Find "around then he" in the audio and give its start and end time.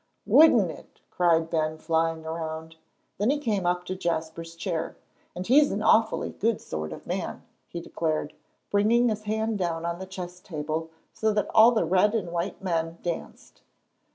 2.25-3.37